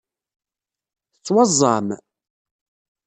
Tettwaẓẓɛem. 1.13 1.87